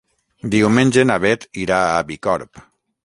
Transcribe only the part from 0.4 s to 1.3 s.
Diumenge na